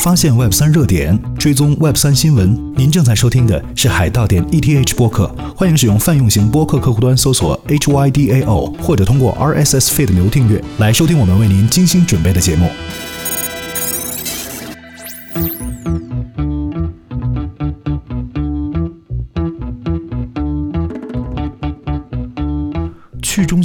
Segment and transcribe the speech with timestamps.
[0.00, 2.72] 发现 Web 三热点，追踪 Web 三新闻。
[2.76, 12.68] 您正在收听的是海盗点 ETH 播客，欢迎使用泛用型播客客户端搜索 HYDAO，或者通过 RSS feed 流订阅来收听我们为您精心准备的节目。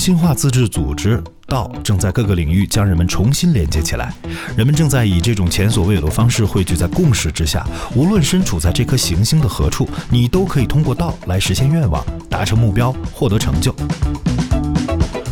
[0.04, 4.14] 心化自治组织道正在各个领域将人们重新连接起来，
[4.58, 7.66] 人们正在以这种前所未有的方式汇聚在共识之下。
[7.96, 13.74] 无论身处在这颗行星的何处，你都可以通过道来实现愿望、达成目标、获得成就。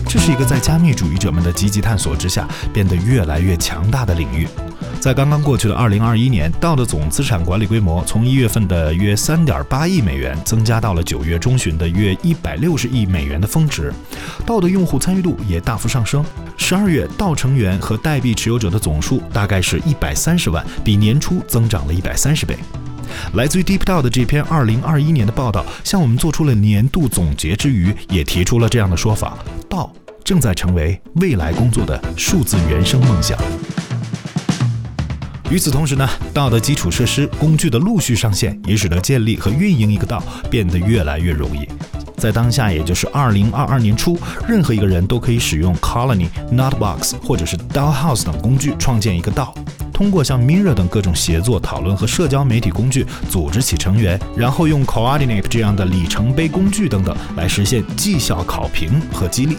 [0.08, 4.48] 这是一个在加密主义者们的积极探索之下变得越来越强大的领域。
[5.02, 13.92] 在刚刚过去的二零二一年，道的总资产管理规模从一月份的约三点八亿美元增加到了九月中旬的约一百六十亿美元的峰值。
[14.46, 16.24] 道的用户参与度也大幅上升。
[16.56, 22.56] 十二月，道成员和代币持有者的总数大概是一百三十万，比年初增长了一百三十倍。
[23.34, 29.36] 来自于 DeepDAO 的这篇二零二一年的报道，向我们做出了年度总结之余，也提出了这样的说法：
[29.68, 29.92] 道
[30.24, 33.36] 正在成为未来工作的数字原生梦想。
[35.52, 41.68] 与此同时呢，道的基础设施工具的陆续上线，也使得建立和运营一个道变得越来越容易。
[42.16, 49.54] 在当下，也就是二零二二年初，任何一个人都可以使用 Colony、Notbox 或者是 DAO House 等工具创建一个道，
[49.92, 59.58] 通过像 Mirror 等各种协作、讨论和社交媒体工具组织起成员，然后用 Coordinate 这样的里程碑工具等等来实现绩效考评和激励。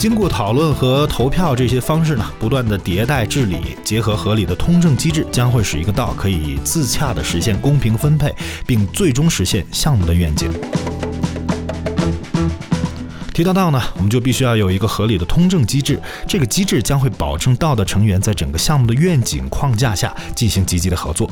[0.00, 8.34] 经过讨论和投票这些方式呢，不断的迭代治理，结合合理的通证机制，将会使一个道可以自洽的实现公平分配，
[8.66, 10.50] 并最终实现项目的愿景。
[13.34, 21.30] 提到道呢，我们就必须要有一个合理的通证机制，这个机制将会保证道的成员在整个项目的愿景框架下进行积极的合作。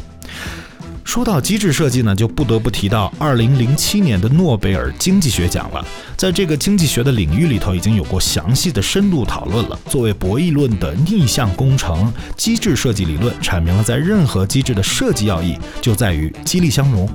[1.09, 5.83] 说到机制设计呢，就不得不提到2007年的诺贝尔经济学奖了。
[6.19, 9.79] 在这个经济学的领域里头，已经有过详细的深度讨论了。
[9.89, 17.09] 作为博弈论的逆向工程，机制设计理论阐明了在任何机制的设计要义就在于激励相容。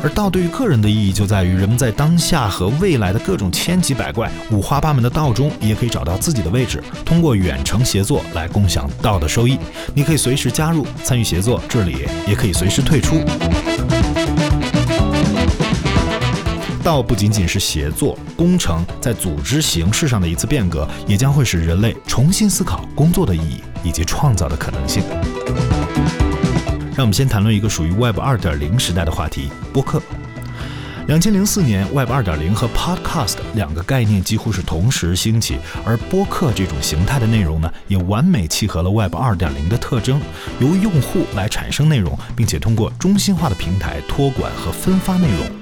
[0.00, 9.58] 而道对于个人的意义就在于，人们在当下和未来的各种千奇百怪、五花八门的道中，也可以找到自己的位置，通过远程协作来共享道的收益。
[9.94, 13.20] 你可以随时加入参与协作治理，也可以随时退出。
[16.82, 25.02] 道不仅仅是协作工程在组织形式上的一次变革，也将会使人类重新思考工作的意义以及创造的可能性。
[26.96, 30.02] 让我们先谈论一个属于 Web 2.0时代的话题——播客。
[31.08, 40.20] 两千零四年，Web 二点零和 Podcast 两个概念几乎是同时兴起，而播客这种形态的内容呢，也完美契合了 Web 二点零的特征，
[40.60, 45.57] 由用户来产生内容，并且通过中心化的平台托管和分发内容。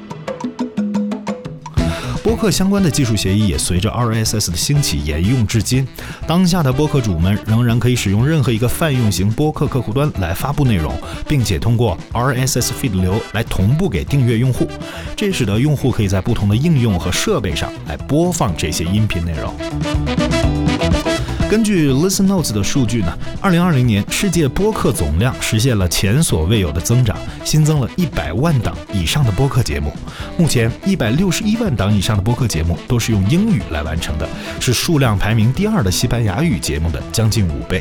[2.36, 5.88] 播客相关的技术协议也随着 RSS 的兴起沿用至今。
[6.26, 10.94] 当下的播客主们仍然可以使用任何一个泛用型播客客户端来发布内容，
[11.26, 14.69] 并且通过 RSS feed 流来同步给订阅用户。
[15.16, 21.06] 这使得用户可以在不同的应用和设备上来播放这些音频内容。
[21.49, 29.93] 根据 Listen Notes 的数据呢，二零二零年世界播客总量实现了前所未有的增长，新增了一百万档以上的播客节目。
[30.37, 37.81] 目前，一百六十一万档以上的播客节目都是用英语来完成的，是数量排名第二的西班牙语节目的将近五倍。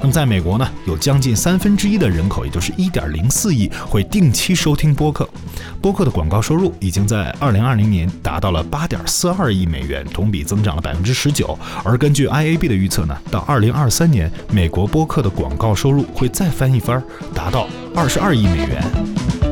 [0.00, 5.28] 那么，在美国呢，有将近三分之一的人口，也就是一点零四亿，会定期收听播客。
[5.80, 11.56] 播客的广告收入已经在二零二零年达到了八点四二亿美元，同比增长了百分之十九。
[11.84, 17.02] 而根据 IAB 的预测，到二零二三年，美国播客的广告收入会再翻一番，
[17.34, 19.43] 达到二十二亿美元。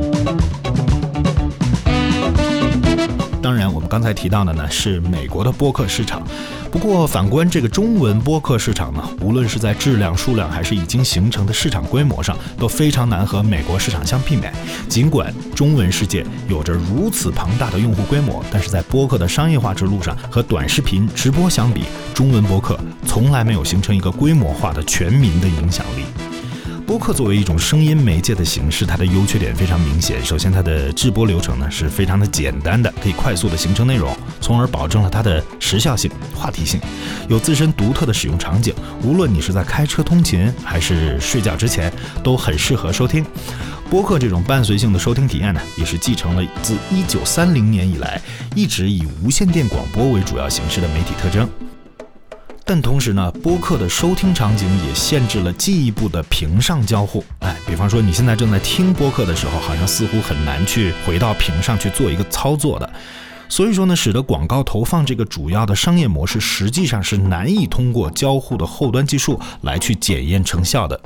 [3.92, 6.26] 刚才提到的呢是美国的播客市场。
[6.70, 14.50] 不过，反观这个中文播客市场呢，无论是在质量、数量，还是已经形成的市场规模上，都非常难和美国市场相媲美。
[14.88, 21.82] 尽管中文世界有着如此庞大的用户规模，但是在播客的商业化之路上，和短视频直播相比，
[22.14, 26.31] 中文播客从来没有形成一个规模化的全民的影响力。
[26.93, 30.23] 播客作为一种声音媒介的形式，它的优缺点非常明显。
[30.23, 36.79] 首先，它的制播流程呢是非常的简单的，可以快速的形成内容，从而保证了它的时效性、话题性，
[37.31, 38.75] 有自身独特的使用场景。
[39.03, 41.91] 无论你是在开车通勤还是睡觉之前，
[42.23, 43.25] 都很适合收听。
[43.89, 48.21] 播客这种伴随性的收听体验呢，也是继承了自1930年以来
[48.55, 51.49] 一直以无线电广播为主要形式的媒体特征。
[52.74, 57.22] 但同时呢，播客的收听场景也限制了进一步的屏上交互。
[57.40, 62.90] 哎，比方说你现在正在听播客的时候，好像似乎很难去回到屏上去做一个操作的。
[63.52, 70.99] 所以说呢，使得广告投放这个主要的商业模式实际上是难以通过交互的后端技术来去检验成效的。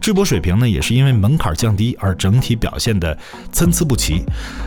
[0.00, 3.16] 直播水平呢，也是因为门槛降低而整体表现的
[3.52, 4.24] 参差不齐，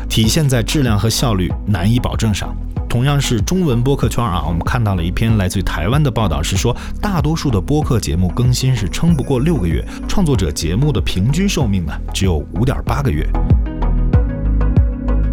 [0.08, 2.56] 体现在质量和效率难以保证上。
[2.88, 13.28] 同样是中文播客圈啊，我们看到了一篇来自于台湾的报道，是说大多数的播客节目更新是撑不过六个月，创作者节目的平均寿命呢只有五点八个月。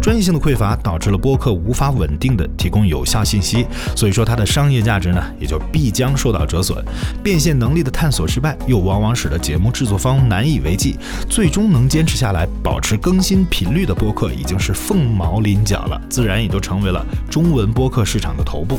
[0.03, 3.65] 专业性的匮乏导致了播客无法稳定的提供有效信息，
[3.95, 6.83] 所以说它的商业价值呢也就必将受到折损。
[7.23, 10.97] 变现能力的探索失败，又往往使得节目制作方难以为继，
[11.29, 18.77] 最终能坚持下来、保持更新频率的播客已经是凤毛麟角了，自然也就成为了中文播客市场的头部。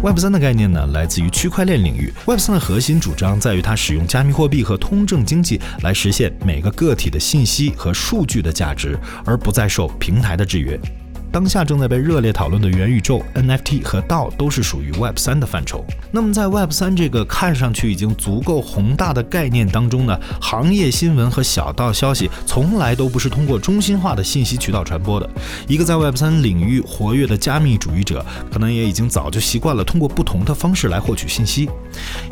[0.00, 2.12] Web 三的概念呢，来自于区块链领域。
[2.24, 10.78] Web 三的核心主张在于它使用加密货币和通证经济来实现每个个体的信息和数据的价值，而不再受平台的制约。
[11.30, 15.84] 当下正在被热烈讨论的元宇宙、NFT 和道都是属于 Web 三的范畴。
[16.10, 25.28] 那么，在 Web 三这个看上去已经足够宏大的概念当中呢，行业新闻和小道消息从来都不是通过中心化的信息渠道传播的。
[25.66, 31.68] 一个在 Web 三领域活跃的加密主义者，可能也已经早就习惯了通过不同的方式来获取信息。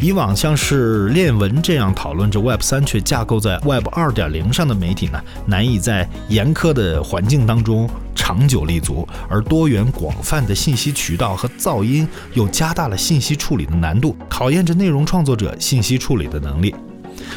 [0.01, 7.89] 以往像是链文这样讨论着 Web 三却架构在 Web 二点零上的媒体呢，难以在严苛的环境当中。
[8.17, 16.75] 长久立足，而多元广泛的信息渠道和噪音又加大了信息处理的难度，考验着内容创作者信息处理的能力。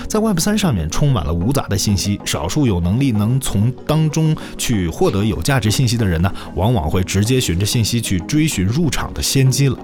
[0.07, 9.77] 在 Web 三上面充满了无杂的信息，少数有能力能从当中去获得有价值信息的人呢，往往会直接循着信息去追寻入场的先机了。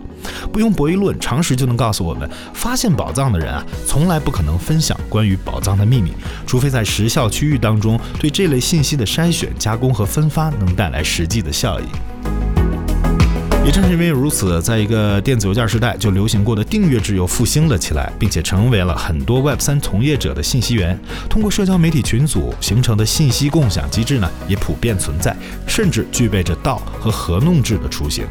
[0.51, 6.11] 不用博弈论，常识就能告诉我们，发现宝藏的人啊，从来不可能分享关于宝藏的秘密，
[6.47, 11.83] 除非在时效区域当中对这类信息的筛选、加工和分发能带来实际的效益。
[13.65, 20.95] 也正是因为如此，在一个电子邮件时代，就流行过的订阅制又复兴了起来，并且成为了很多 Web 三从业者的信息源。
[21.27, 25.35] 通过社交媒体群组形成的信息共享机制呢，也普遍存在，
[25.65, 28.23] 甚至具备着道和合弄制的雏形。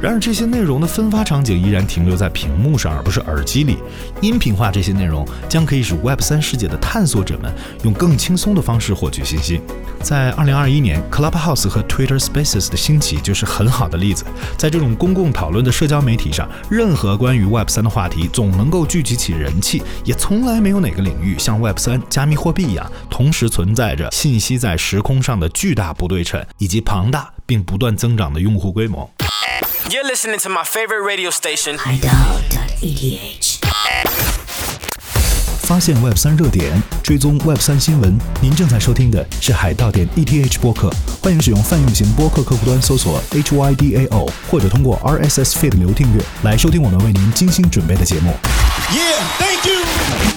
[0.00, 3.76] 然而，这些内容的分发场景依然停留在屏幕上，而不是耳机里。
[4.22, 7.52] 音频化这些内容将可以使 Web 三世界的探索者们
[7.84, 9.60] 用更轻松的方式获取信息。
[10.00, 14.24] 在2021年，Clubhouse 和 Twitter Spaces 的兴起就是很好的例子。
[14.56, 29.10] 在这种公共讨论的社交媒体上，任何关于 Web 三的话题总能够聚集起人气，也从来没有哪个领域像 Web 三加密货币一样，同时存在着信息在时空上的巨大不对称，以及庞大并不断增长的用户规模。
[29.88, 31.78] You're listening to my favorite radio station.
[35.66, 38.16] 发现 Web 三热点，追踪 Web 三新闻。
[38.40, 40.88] 您正在收听的是海盗点 ETH 播客，
[41.20, 48.32] 欢迎使用泛用型播客客户端搜索 HYDAO，或者通过 RSS feed 流订阅来收听我们为您精心准备的节目。
[48.92, 50.35] Yeah, thank you.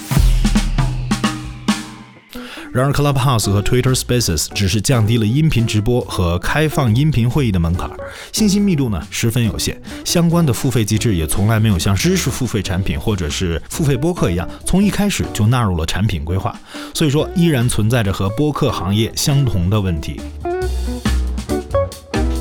[2.71, 7.89] 然而，Clubhouse 和 Twitter Spaces 只是降低了音频直播和开放音频会议的门槛，
[8.31, 9.81] 信息密度呢十分有限。
[10.06, 16.56] 相关的付费机制也从来没有像知识付费产品或者是付费播客一样，从一开始就纳入了产品规划。
[16.94, 20.21] 所以说，依然存在着和播客行业相同的问题。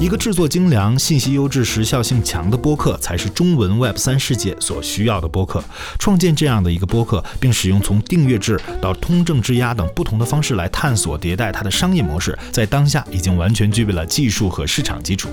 [0.01, 5.61] 一个制作精良、信息优质、时效性强的播客，才是中文 Web 三世界所需要的播客。
[5.99, 15.29] 创建这样的一个播客，并使用从订阅制到通证质押等不同的方式来探索迭代它的商业模式，在当下已经完全具备了技术和市场基础。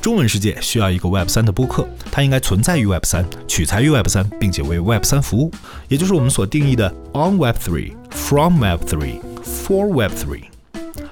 [0.00, 5.52] 中文世界需要一个 Web 三的播客，它应该存在于 Web 三，取材于 Web 三，并且为 Web 三服务，
[5.86, 10.44] 也就是我们所定义的 On Web Three、From Web Three、For Web Three。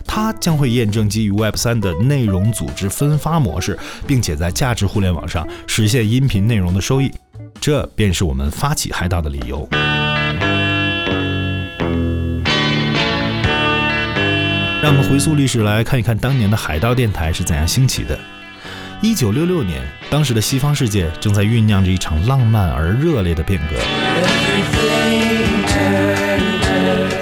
[0.06, 7.12] 它将会验证基于 Web 三的内容组织分发模式，并且在价值互联网上实现音频内容的收益。
[7.61, 9.68] 这便是我们发起海盗的理由。
[14.82, 18.18] 让我们回溯历史，来看一看当年的海盗电台是怎样兴起的。
[19.00, 23.76] 一九六六年，当时的西方世界正在酝酿着一场浪漫而热烈的变革。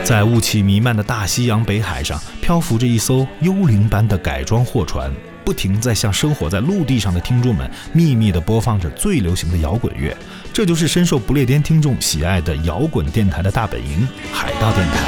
[0.04, 5.10] 在雾气弥漫的大西洋北海上，漂浮着一艘幽灵般的改装货船
[5.44, 10.14] 不停在向生活在陆地上的听众们秘密地播放着最流行的摇滚乐。
[10.52, 14.98] 这就是深受不列颠听众喜爱的摇滚电台的大本营——海盗电台。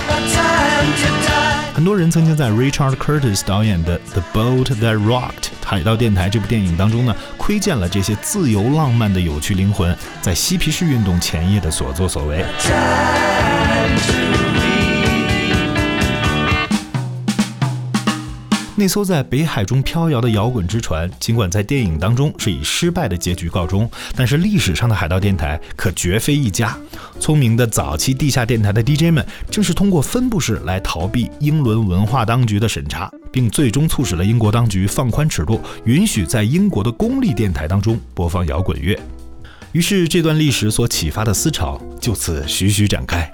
[1.74, 5.32] 很多人曾经在 Richard Curtis 导演的《The Boat That Rocked》
[5.64, 12.44] 海盗电台这部电影当中呢，窥见了这些自由浪漫的有趣灵魂在嬉皮士运动前夜的所作所为。
[18.76, 26.76] 那艘在北海中飘摇的摇滚之船，尽管在电影当中是以失败的结局告终，但是历史上的海盗电台可绝非一家。
[27.20, 38.98] 聪明的早期地下电台的 DJ 们，正是通过分布式来逃避英伦文化当局的审查，并最终促使了英国当局放宽尺度，允许在英国的公立电台当中播放摇滚乐。
[39.70, 43.30] 于是，这段历史所启发的思潮就此徐徐展开。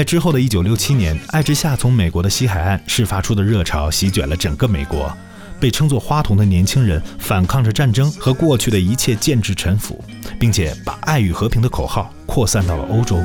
[0.00, 5.14] 在之后的一九六七年，爱之夏从美国的西海岸释发出的热潮席卷了整个美国。
[5.60, 10.02] 被称作“花童”的年轻人反抗着战争和过去的一切建制臣服，
[10.38, 13.22] 并且把爱与和平的口号扩散到了欧洲。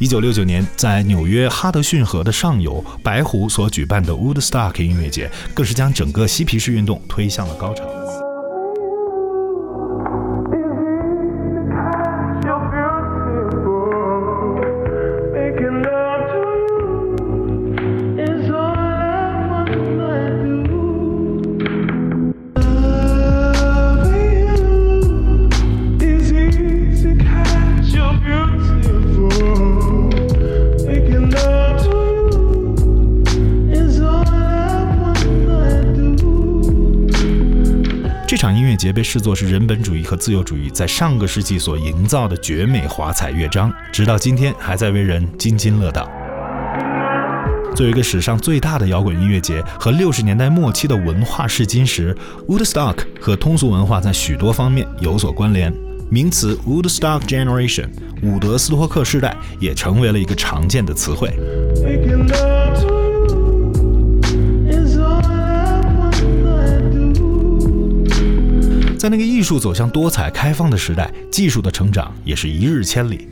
[0.00, 7.84] 一九六九年，在纽约哈德逊河的上游，白湖所举办的 Woodstock 音乐节，更是将整个嬉皮士运动推向了高潮。
[39.18, 46.08] 制作是人本主义和自由主义在上个世纪所营造的绝美华彩乐章，直到今天还在为人津津乐道。
[47.74, 55.74] 作为一个史上最大的摇滚音乐节和六十年代末期的文化试金石，Woodstock 和通俗文化在许多方面有所关联。
[56.08, 57.88] 名词 Woodstock Generation（
[58.22, 61.36] 伍德斯托克世代）也成为了一个常见的词汇。
[68.98, 73.28] 在那个艺术走向多彩开放的时代，技术的成长也是一日千里。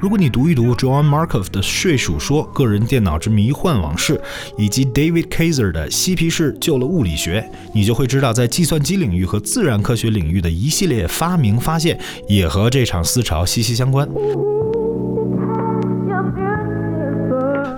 [0.00, 4.14] 如果你读一读 John Markov 的《睡鼠说：个人电脑之迷幻往事》，
[4.56, 14.08] 以及 David Kaiser 的《嬉皮士救了物理学》，你就会知道，在计算机领域和自然科学领域的一系列发明发现，也和这场思潮息息相关。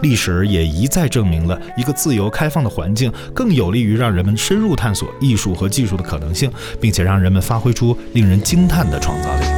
[0.02, 9.51] 历史也一再证明了一个自由开放的环境更有利于让人们深入探索艺术和技术的可能性，并且让人们发挥出令人惊叹的创造力。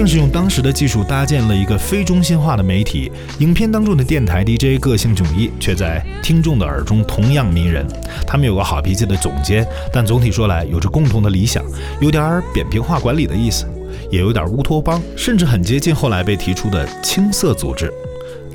[0.00, 3.12] 正是用当时的技术搭建了一个非中心化的媒体。
[3.40, 7.86] 影片当中的电台 DJ 个性迥异，却在听众的耳中同样迷人。
[8.26, 11.62] 他们有个好脾气的总监，但总体说来有着共同的理想，
[12.00, 13.66] 有点扁平化管理的意思，
[14.10, 17.92] 也有点乌托邦，甚至很接近后来被提出的青涩组织。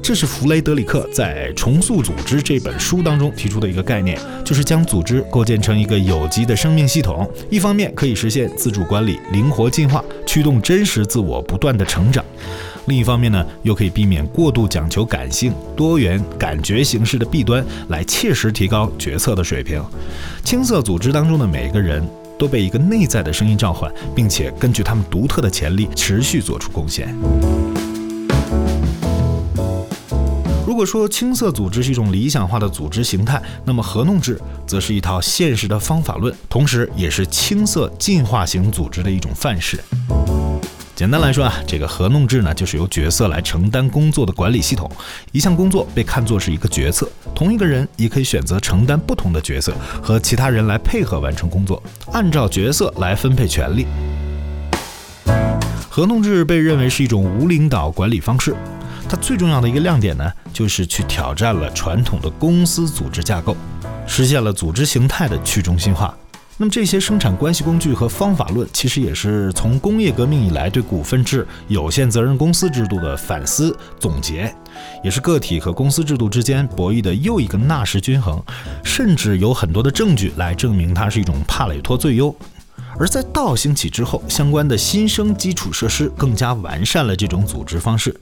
[0.07, 12.23] 这是弗雷德里克在《重塑组织》这本书当中提出的一个概念，就是将组织构建成一个有机的生命系统，一方面可以实现自主管理、灵活进化，驱动真实自我不断的成长；
[12.85, 19.83] 另一方面呢，又可以避免过度讲求感性、多元、感觉形式的弊端，来切实提高决策的水平。
[20.43, 22.07] 青色组织当中的每一个人
[22.37, 27.07] 都被一个内在的声音召唤，并且根据他们独特的潜力持续做出贡献。
[30.75, 39.79] 如果说青色组织是一种理想化的组织形态，那么合弄制则是一套现实的方法论，同时也是青色进化型组织的一种范式。
[40.93, 44.91] 简单来说啊，这个合弄制呢，就是由角色来承担工作的管理系统。
[45.31, 53.87] 一项工作被看作是一个决策，同一个人也可以选择承担不同的角色，和其他人来配合完成工作，按照角色来分配权利。
[55.95, 58.53] 合同制被认为是一种无领导管理方式，
[59.07, 63.55] 它最重要的一个亮点呢，就是去挑战了传统的公司组织架构，
[64.05, 66.13] 实现了组织形态的去中心化。
[66.57, 74.53] 那么这些生产关系工具和方法论，其实也是从工业革命以来对股份制、有限责任公司制度的反思总结，
[75.01, 78.43] 也是个体和公司制度之间博弈的又一个纳什均衡，
[78.83, 82.35] 甚至有很多的证据来证明它是一种帕累托最优。
[82.99, 88.15] 而在道兴起之后，相关的新生基础设施更加完善了这种组织方式。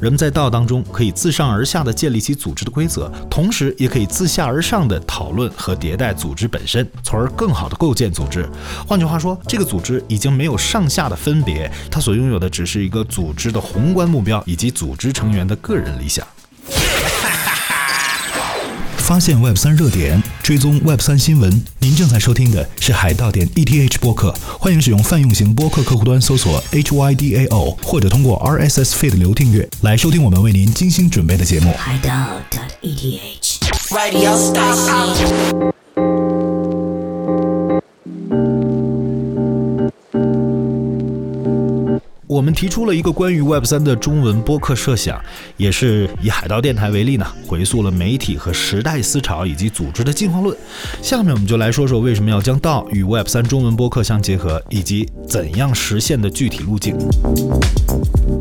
[0.00, 8.48] 人们在道当中可以自上而下的建立起组织的规则，同时也可以自下而上的讨论和迭代组织本身，从而更好的构建组织。
[8.86, 16.26] 换句话说，这个组织已经没有上下的分别，它所拥有的只是一个组织的宏观目标以及组织成员的个人理想。
[18.98, 21.50] 发现 Web 三热点，追踪 Web 三新闻。
[21.80, 31.74] 您正在收听的是海盗点 ETH 播客，欢迎使用泛用型播客客户端搜索 HYDAO，或者通过 RSS feed 流订阅来收听我们为您精心准备的节目。
[31.76, 32.10] 海盗
[32.80, 33.56] ETH。
[42.36, 45.18] 我们提出了一个关于 Web 三的中文播客设想，
[45.56, 50.54] 也是以海盗电台为例呢，回溯了媒体和时代思潮以及组织的进化论。
[51.00, 56.94] 下面我们就来说说为什么要将道与 Web 三中文播客相结合，以及怎样实现的具体路径。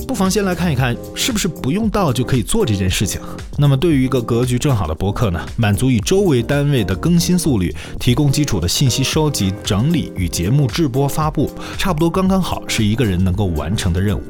[0.06, 3.22] 不妨先来看一看，是不是不用道就可以做这件事情？
[3.58, 13.85] 那么对于一个格局正好的播客呢，满足以周为单位的更新速率，提供基础的信息收集、整理与节目制播发布，差不多刚刚好是一个人能够完成。
[13.86, 14.24] 成的任务，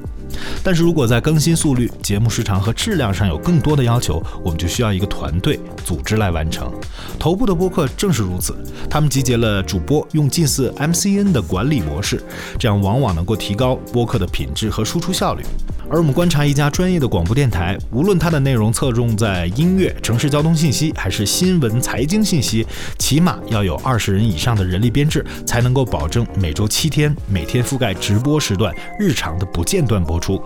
[0.63, 6.71] 但是如果在更新速率、节目时长和质量上有更多的要求，我们就需要一个团队组织来完成。
[7.19, 8.55] 头部的播客正是如此，
[8.89, 12.23] 他们集结了主播，用近似 MCN 的管理模式，
[12.57, 15.43] 这样往往能够提高播客的品质和输出效率。
[15.87, 22.65] 而我们观察一家专业的广播电台，无论它的内容侧重在音乐、城市交通信息，还是新闻、财经信息，
[22.97, 30.24] 起码要有二十人以上的人力编制，才能够保证每周七天、每天覆盖直播时段、日常的不间断播出。
[30.25, 30.41] 出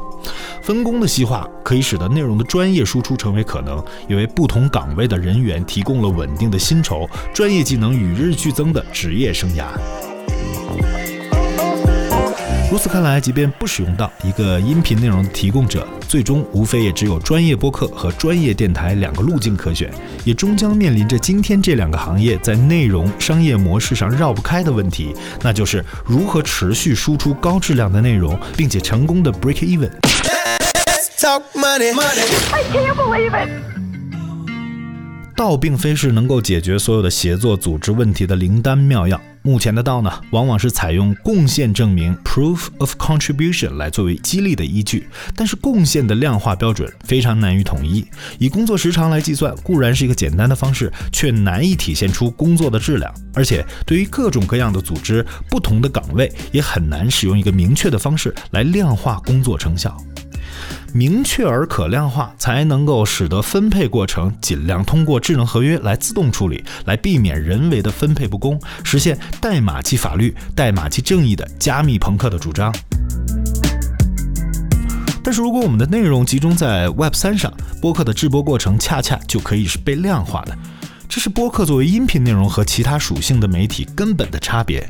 [0.61, 9.67] 分工的细化可以使得内容的专业输出成为可能，也为不同岗位的人员提供了稳定的薪酬、专业技能与日俱增的职业生涯。
[12.71, 19.91] 如此看来，即便不使用到一个音频内容的提供者，最终无非也只有专业播客和专业电台两个路径可选，
[20.23, 29.89] 也终将面临着今天这两个行业在内容商业模式上绕不开的问题，那就是如何持续输出高质量的内容，并且成功的 break even。
[35.35, 39.19] 道并非是能够解决所有的协作组织问题的灵丹妙药。
[39.41, 48.05] 目前的道呢，往往是采用贡献证明 （proof of contribution） 来作为激励的依据，但是贡献的量化标准非常难于统一。
[48.37, 53.13] 以工作时长来计算固然是一个简单的方式，却难以体现出工作的质量。
[53.33, 59.97] 而且对于各种各样的组织、不同的岗位，也很难使用一个明确的方式来量化工作成效。
[60.93, 72.73] 明确而可量化，才能够使得分配过程尽量通过智能合约来自动处理，来避免人为的分配不公，实现代码即法律、代码即正义的加密朋克的主张。
[75.23, 80.57] 但是，如果我们的内容集中在 Web 三上，播客的制播过程恰恰就可以是被量化的。
[81.09, 84.87] 这是播客作为音频内容和其他属性的媒体根本的差别，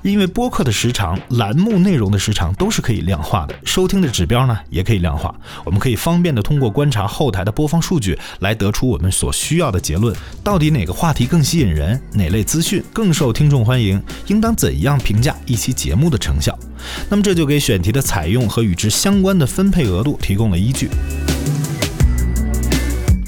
[0.00, 5.34] 因为播客的时长、栏目内容的时长都是可以量化的，收听的指标呢也可以量化。
[5.66, 16.58] 我们可以方便的通过观察后台的播放数据来得出我们所需要的结论：到底哪个话题更吸引人，哪类资讯更受听众欢迎，应当怎样评价一期节目的成效。
[17.10, 20.88] 那么这就给选题的采用和与之相关的分配额度提供了依据。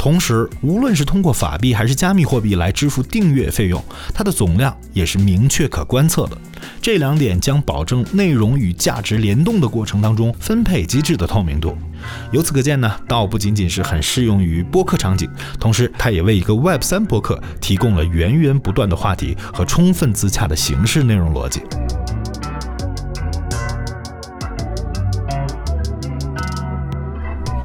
[0.01, 3.85] 同时，无论是通过法币还是加密货币来支付订阅费用，
[4.15, 6.39] 它的总量也是明确可观测的。
[6.81, 11.77] 这两点将保证内容与价值联动的过程当中分配机制的透明度。
[12.33, 21.61] 由此可见呢，道不仅仅是很适用于播客场景，同时它也为一个 Web 三播客提供了源源不断的话题和充分自洽的形式内容逻辑。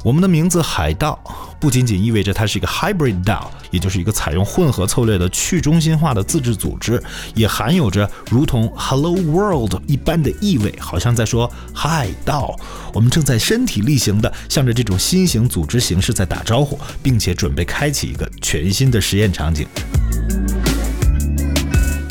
[0.04, 1.18] 我们的名字海盗。
[1.58, 7.02] 不仅仅意味着它是一个 hybrid DAO，也就是一个采用混合策略的去中心化的自治组织，
[7.34, 12.54] 也含有着如同 Hello World 一般的意味，好像在说 hi 到，
[12.92, 19.66] 我们正在身体力行的向着这种新型组织形式在打招呼，并且准备开启一个全新的实验场景。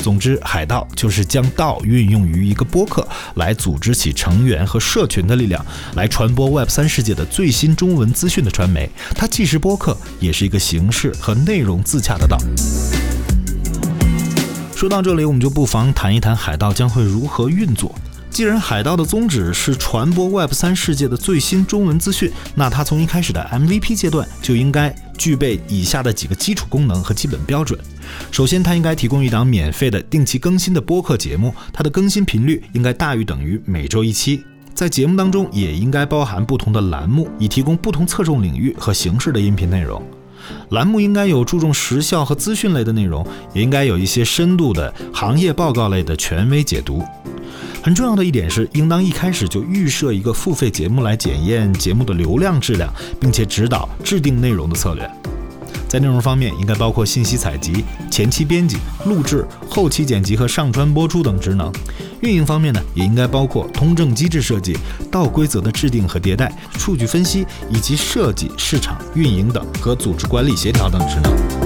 [0.06, 5.66] 总之，海盗就是将道运用于一个播客，来组织起成员和社群的力量，
[5.96, 8.88] 来传播 Web 三世界的最新中文资讯的传媒。
[9.16, 12.38] 它既是播客，也是一个形式和内容自洽的道。
[14.76, 17.92] 说到这里，我们就不妨谈一谈海盗将会如何运作。
[18.36, 27.80] 既然海盗的宗旨是传播 Web 三世界的最新中文资讯，那它从一开始的 MVP 阶段就应该具备以下的几个基础功能和基本标准。
[28.30, 34.44] 首先，它应该提供一档免费的定期更新的播客节目，它的更新频率应该大于等于每周一期。
[34.74, 40.02] 在节目当中，也应该包含不同的栏目，以提供不同侧重领域和形式的音频内容。
[40.72, 47.02] 栏目应该有注重时效和资讯类的内容，也应该有一些深度的行业报告类的权威解读。
[47.86, 55.08] 很重要的一点是，应当一开始就预设一个付费节目来检验节目的流量质量，并且指导制定内容的策略。
[55.88, 61.72] 在内容方面，应该包括信息采集、前期编辑、录制、后期剪辑和上传播出等职能。
[62.22, 64.76] 运营方面呢，也应该包括通证机制设计、
[65.08, 71.65] 道规则的制定和迭代、数据分析以及设计、市场运营等和组织管理协调等职能。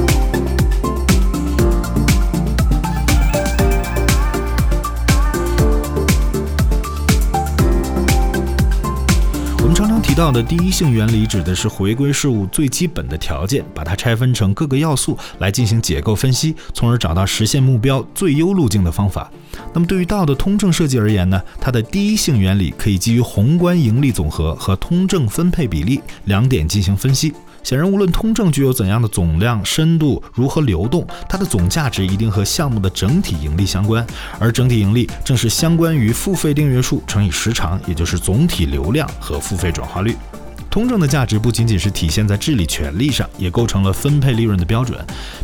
[10.20, 19.32] 道的第一性原理指的是回归事物最基本的条件，把它拆分成各个要素来进行解构分析，从而找到实现目标最优路径的方法。
[19.72, 21.40] 那么对于道的通证设计而言呢？
[21.58, 27.32] 它的第一性原理可以基于宏观盈利总和和通证分配比例两点进行分析。
[27.62, 34.06] 显然，无论通证具有怎样的总量、深度，如何流动，它的总价值一定和项目的整体盈利相关，
[34.38, 40.16] 而整体盈利正是相关于付费订阅数乘以时长，也就是总体流量和付费转化率。
[40.70, 44.98] 通证的价值不仅仅是体现在治理权利上，也构成了分配利润的标准，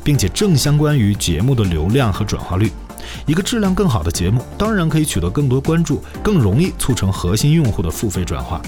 [0.04, 2.70] 并且正相关于节目的流量和转化率。
[3.26, 8.60] 一个质量更好的节目，当然可以取得更多关注，更容易促成核心用户的付费转化。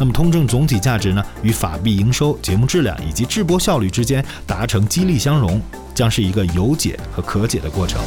[0.00, 5.60] 那么通证总体价值呢，与法币营收、节目质量以及制播效率之间达成激励相融，
[5.94, 8.00] 将是一个有解和可解的过程。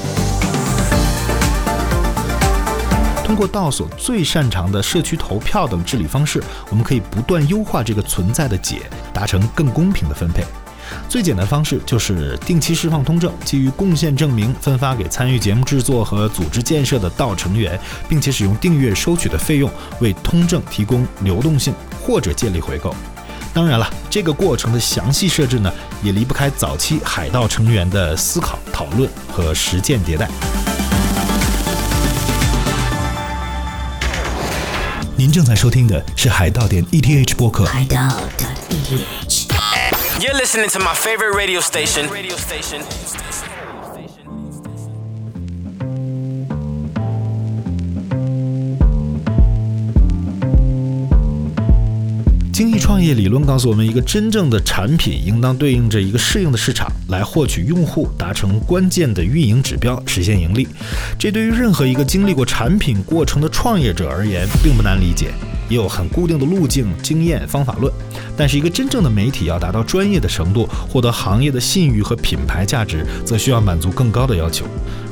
[3.23, 8.81] 通过道所最擅长的社区投票等治理方式，我们可以不断优化这个存在的解，
[9.13, 10.43] 达成更公平的分配。
[11.09, 19.69] 最简单方式就是定期释放通证，基于贡献证明分发给参与节目制作和组织建设的道成员，并且使用订阅收取的费用
[19.99, 22.95] 为通证提供流动性或者建立回购。
[23.53, 30.27] 当然了，这个过程的详细设置呢，也离不开早期海盗成员的思考、讨论和实践迭代。
[35.15, 37.65] 您正在收听的是海盗点 ETH 播客。
[37.65, 37.95] 海盗
[38.69, 39.42] ETH。
[40.23, 42.09] You're listening to my favorite radio station.
[42.09, 42.81] Radio station.
[52.53, 60.69] 精益创业理论告诉我们，一个真正的产品应当对应着一个适应的市场，来获取用户，达成关键的运营指标，实现盈利。
[61.19, 65.33] 这对于任何一个经历过产品过程的创业者而言，并不难理解。
[65.69, 67.91] 也有很固定的路径、经验、方法论，
[68.37, 74.65] 但是一个真正的媒体要达到专业的程度，获得行业的信誉和品牌价值，则需要满足更高的要求。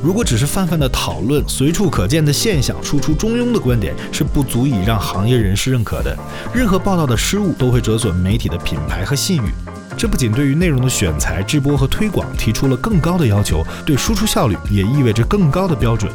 [0.03, 6.17] 如果只是泛泛的讨论随处可见的现象，输出中庸的观点，是不足以让行业人士认可的。
[6.53, 9.51] 任何报道的失误都会折损媒体的品牌和信誉。
[9.97, 16.11] 这不仅对于内容的选材、直播和推广提出了更高的要求，对输出效率也意味着更高的标准。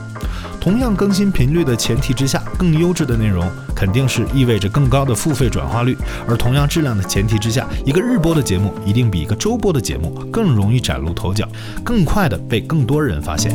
[0.61, 5.97] 同样更新频率的前提之下，更优质的内容肯定是意味着更高的付费转化率。
[6.29, 11.49] 而同样质量的前提之下，一个日播的节目一定比一个周播的节目更容易崭露头角，
[11.85, 13.55] 更快的被更多人发现。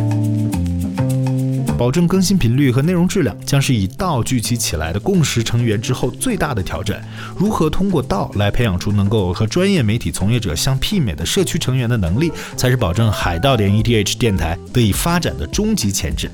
[1.77, 7.03] 保证更新频率和内容质量，将是以道聚集起来的共识成员之后最大的挑战。
[7.35, 16.29] 如何通过道来培养出能够和专业媒体从业者相媲美的社区成员的能力，才是保证海盗点 ETH 电台得以发展的终极潜质。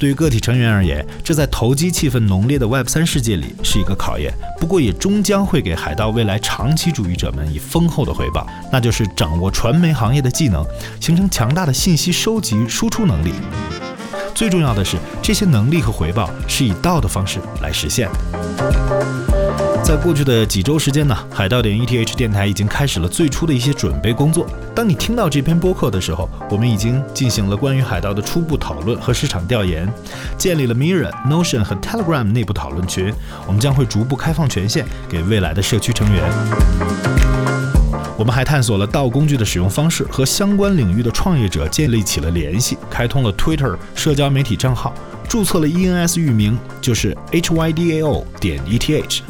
[0.00, 10.64] 对于个体成员而言，这在投机气氛浓烈的 Web 三世界里是一个考验，不过也终将会给海盗未来长期主义者们以丰厚的回报，那就是掌握传媒行业的技能，
[11.00, 13.34] 形成强大的信息收集输出能力。
[14.34, 19.69] 最重要的是，这些能力和回报是以道的方式来实现的。
[19.82, 24.46] 在过去的几周时间呢，海盗点 ETH 电台已经开始了最初的一些准备工作。
[24.74, 29.92] 当你听到这篇播客的时候，我们已经进行了关于海盗的初步讨论和市场调研，
[30.38, 33.12] 建立了 Mirror、Notion 和 Telegram 内部讨论群。
[33.46, 36.22] 我们将会逐步开放权限给未来的社区成员。
[38.16, 44.94] 我们还探索了道工具的使用方式，和相关领域的创业者建立起了联系，开通了 Twitter 社交媒体账号，
[45.28, 49.20] 注册了 ENS 域名，就是 HYDAO 点 ETH。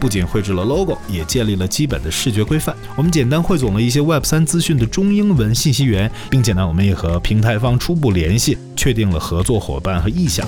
[0.00, 2.74] 不仅绘制了 logo，也建立了基本的视觉规范。
[2.96, 10.46] 我们简单汇总了一些 Web 三资讯的中英文信息源，并且呢，我们也和平台方初步联系，确定了合作伙伴和意向。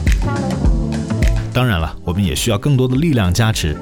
[1.52, 3.76] 当然了，我们也需要更多的力量加持。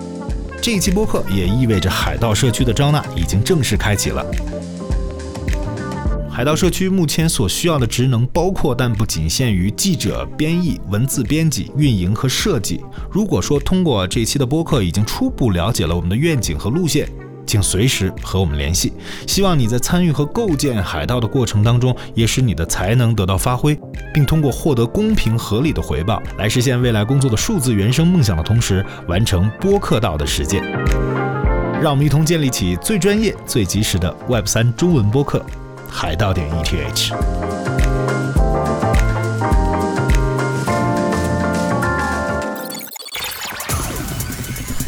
[0.60, 4.26] 这一期播客也意味着海盗社区的招纳已经正式开启了。
[6.32, 12.80] 海盗社区目前所需要的职能包括，但不仅限于记者、编译、文字编辑、运营和设计。
[13.10, 17.08] 如果说通过这期的播客已经初步了解了我们的愿景和路线，
[17.44, 18.92] 请随时和我们联系。
[19.26, 23.78] 希望你在参与和构建海盗的过程当中，也使你的才能得到发挥，
[24.14, 30.62] 并通过获得公平合理的回报，来实现未来工作的数字原生梦想的同时，完成播客道的实践。
[31.82, 35.44] 让我们一同建立起最专业、最及时的 Web 三中文播客。
[35.90, 37.12] 海盗点 ETH，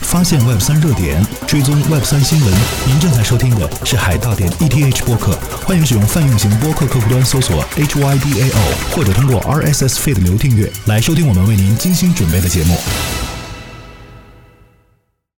[0.00, 2.54] 发现 Web 三热点，追踪 Web 三新闻。
[2.86, 5.36] 您正在收听的是海盗点 ETH 播客，
[5.66, 12.76] 欢迎使用泛用型播客客户端搜索 HYDAO，或者通过 RSS Feed 流订阅来收听我们为您精心准备的节目。